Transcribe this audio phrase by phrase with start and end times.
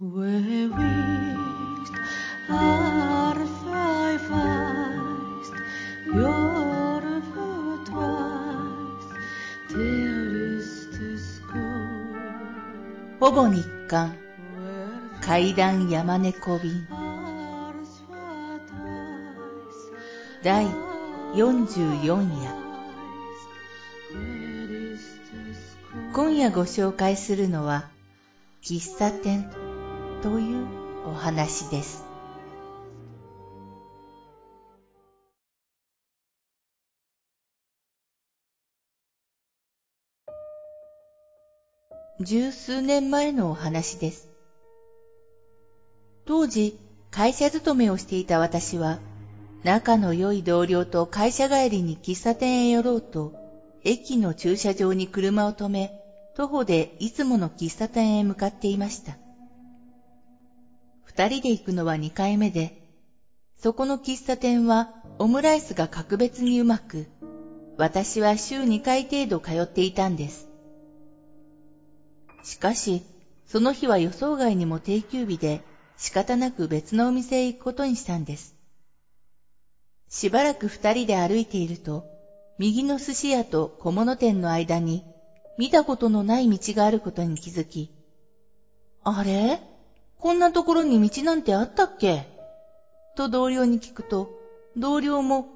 [0.00, 0.06] ほ
[13.32, 14.16] ぼ日韓
[15.20, 16.86] 階段山猫便
[20.44, 20.64] 第
[21.34, 22.54] 44夜
[26.12, 27.88] 今夜ご紹介するのは
[28.62, 29.50] 喫茶店
[30.22, 30.66] という
[31.06, 32.04] お話です
[42.20, 44.28] 十数年前のお話です
[46.26, 46.74] 当時
[47.12, 48.98] 会社勤めをしていた私は
[49.62, 53.34] 仲の良い同僚と会社帰りに喫茶店へ寄ろうと
[53.84, 55.92] 駅の駐車場に車を止め
[56.34, 59.16] 徒歩でいつもの喫茶店へ向かっていました。
[61.08, 62.74] 二人で行くのは二回目で、
[63.56, 67.06] そこの喫茶店はオムライスが格別にうまく、
[67.78, 70.48] 私は週二回程度通っていたんです。
[72.44, 73.02] しかし、
[73.46, 75.62] その日は予想外にも定休日で
[75.96, 78.54] 仕方なく別のお店へ行くことにしたんです。
[80.10, 82.04] しばらく二人で歩いていると、
[82.58, 85.04] 右の寿司屋と小物店の間に
[85.56, 87.90] 見たことのない道があることに気づき、
[89.02, 89.62] あれ？
[90.20, 92.28] こんなところに道なんてあったっけ？
[93.16, 94.30] と同僚に聞くと、
[94.76, 95.46] 同僚も、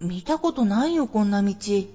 [0.00, 1.54] 見たことないよこんな道。
[1.54, 1.86] 昨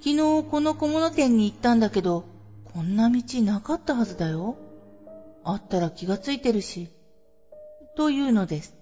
[0.00, 2.24] 日この小物店に行ったんだけど、
[2.72, 4.56] こんな道なかったはずだよ。
[5.44, 6.90] あったら気がついてるし。
[7.96, 8.74] というのです。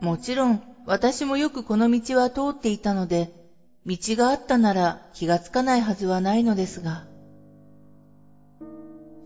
[0.00, 3.30] もちろん、私もよくこの道は通っていたので、
[3.84, 7.09] 道があったなら気がつかないはずはないのですが。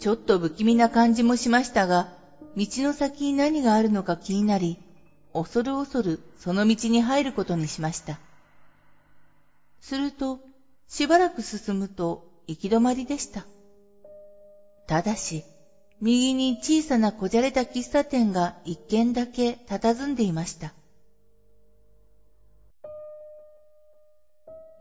[0.05, 2.11] ちょっと不気味な感じもしましたが、
[2.59, 4.79] 道の先に何があるのか気になり、
[5.33, 8.21] 恐る恐るその道に入ることにしました。
[9.81, 10.41] すると、
[10.89, 13.47] しばらく進むと行き止まりでした。
[14.87, 15.47] ただし、
[16.03, 20.75] 右に小さなこじゃれた喫茶店が一軒だけ佇んでいました。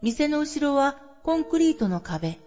[0.02, 2.43] 店の後ろはコンクリートの壁。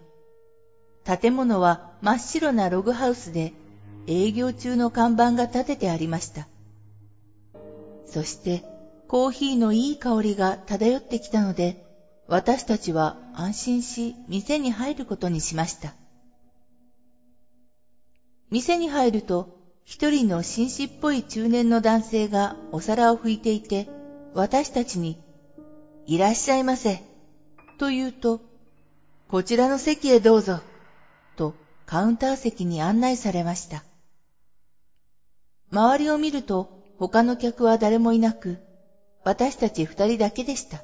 [1.07, 3.53] 建物は真っ白なログハウスで
[4.07, 6.49] 営業中の看板が立ててありました。
[8.05, 8.65] そして
[9.07, 11.77] コーヒーのいい香りが漂ってきたので、
[12.27, 15.95] 私たちは安心し店に入ることにしました。
[18.49, 19.49] 店に入ると
[19.85, 23.87] 一人の紳士っぽい中年の男性がお皿を拭いていて、
[24.33, 25.17] 私たちに、
[26.05, 27.01] いらっしゃいませ、
[27.79, 28.41] と言うと、
[29.29, 30.59] こちらの席へどうぞ、
[31.87, 33.85] カウンター席に案内されました。
[35.71, 38.59] 周りを見ると他の客は誰もいなく、
[39.23, 40.83] 私たち二人だけでした。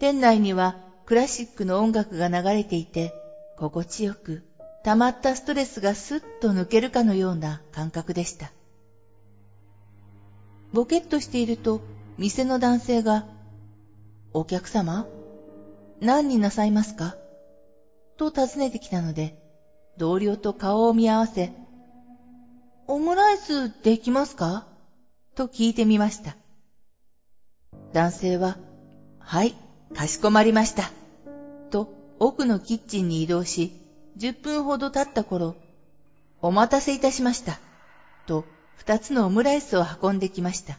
[0.00, 0.76] 店内には
[1.06, 3.12] クラシックの音楽が流れていて、
[3.56, 4.42] 心地よく、
[4.82, 8.52] 溜まったストレスがスッと抜けるかのような感覚でした。
[10.72, 11.80] ボケっとしていると、
[12.18, 13.26] 店の男性が、
[14.32, 15.06] お客様？
[16.00, 17.16] 何になさいますか？
[18.30, 19.34] と尋ねてきたので、
[19.96, 21.52] 同僚と顔を見合わせ、
[22.86, 24.66] オムライスできますか？
[25.34, 26.36] と聞いてみました。
[27.92, 28.58] 男性は、
[29.18, 29.56] はい、
[29.94, 30.90] かしこまりました。
[31.70, 31.88] と
[32.18, 33.72] 奥のキッチンに移動し、
[34.18, 35.56] 10分ほど経った頃、
[36.40, 37.60] お待たせいたしました。
[38.26, 38.44] と
[38.76, 40.78] 二つのオムライスを運んできました。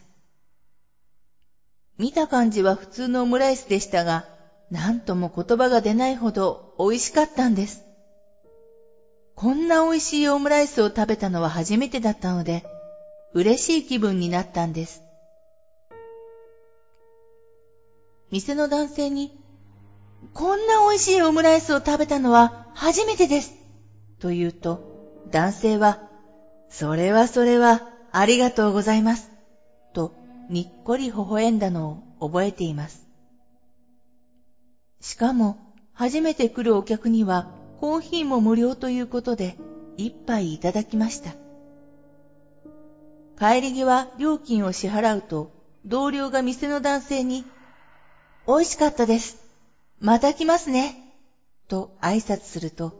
[1.98, 4.26] 見た感じは普通のオムライスでしたが、
[4.74, 7.84] なんとも言葉が出ないほど美味しかったんです。
[9.36, 12.64] こんな美味しいオムライスを食べたのは初めてだったので、
[13.34, 15.04] 嬉しい気分になったんです。
[18.32, 19.30] 店の男性に、
[20.32, 23.54] こんな美味しいオムライスを食べたのは初めてです。
[24.18, 24.80] と言うと、
[25.30, 26.00] 男性は、
[26.68, 29.30] それはそれはありがとうございます。
[29.92, 30.10] と
[30.50, 33.03] にっこり微笑んだのを覚えています。
[35.04, 35.58] しかも、
[35.92, 39.58] 初めて来るお客にはコーヒーも無料ということで、
[39.98, 41.32] 一杯いただきました。
[43.38, 45.52] 帰り際料金を支払うと、
[45.84, 47.44] 同僚が店の男性に、
[48.46, 49.36] 美味しかったです。
[50.00, 50.96] また来ますね。
[51.68, 52.94] と挨拶すると、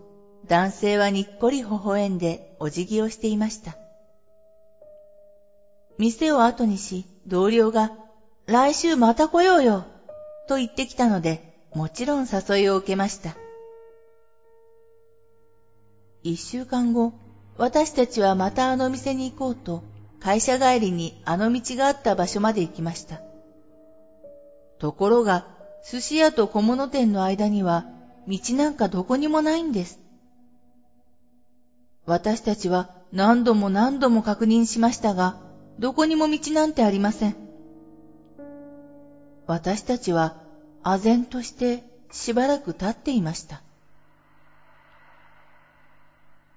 [0.47, 3.79] 男性はにっこり微笑んでお辞儀をしていました。
[5.97, 7.93] 店を後にし、同僚が、
[8.45, 9.87] 来週また来ようよ、
[10.49, 13.37] と言ってきたので、もちろん誘いを受けました。
[16.23, 17.13] 一週間後、
[17.57, 19.83] 私たちはまたあの店に行こうと、
[20.21, 23.21] 会社帰りにあの道があった場所まで行きました。
[24.79, 25.45] ところが、
[25.91, 27.85] 寿司屋と小物店の間には、
[28.27, 30.01] 道なんかどこにもないんです。
[32.07, 35.37] 私たちは何度も何度も確認しましたが、
[35.79, 37.37] どこにも道なんてありません。
[39.47, 40.35] 私たちは、
[40.85, 41.83] 唖然として
[42.13, 43.63] しばらく立っていました。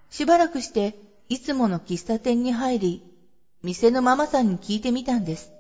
[0.09, 0.95] しばらくして、
[1.29, 3.03] いつもの喫茶店に入り、
[3.63, 5.53] 店のママさんに聞いてみたんです。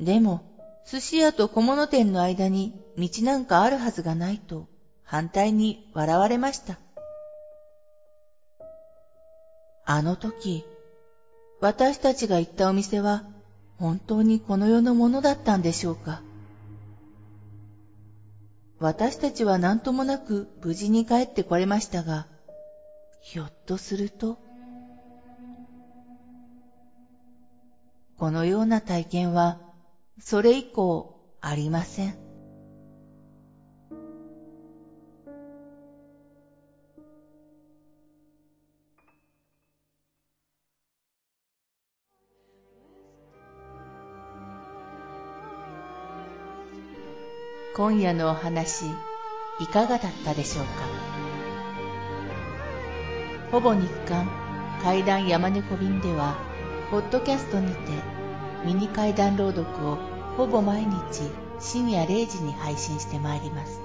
[0.00, 0.42] でも、
[0.88, 4.68] 寿司屋と小物店の間に道なんかあるはずがないと
[5.02, 6.78] 反対に笑われました。
[9.84, 10.64] あの時、
[11.60, 13.24] 私たちが行ったお店は
[13.78, 16.22] 本当にこの世のものだったんでしょうか
[18.78, 22.26] 私たちは何ともなく無事に帰ってこれましたが、
[23.22, 24.38] ひょっとすると、
[28.18, 29.58] このような体験は
[30.18, 32.25] それ以降ありません。
[47.76, 48.86] 今夜のお話
[49.60, 50.70] いかがだったでしょうか？
[53.52, 54.26] ほぼ日刊
[54.82, 56.38] 怪談山猫便では
[56.90, 57.76] ポッドキャストにて
[58.64, 59.98] ミニ怪談朗読を
[60.38, 61.30] ほぼ毎日
[61.60, 63.82] 深夜0時に配信してまいります。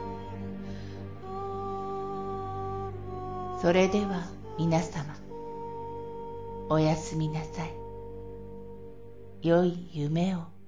[3.61, 5.13] それでは皆様
[6.69, 7.73] おやすみなさい。
[9.41, 10.60] 良い夢を。